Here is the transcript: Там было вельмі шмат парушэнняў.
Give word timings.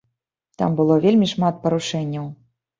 Там 0.61 0.71
было 0.79 0.97
вельмі 1.05 1.31
шмат 1.35 1.63
парушэнняў. 1.69 2.27